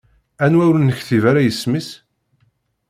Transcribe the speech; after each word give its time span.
Anwa 0.43 0.63
ur 0.69 0.77
nektib 0.79 1.23
ara 1.31 1.41
isem-is? 1.49 1.89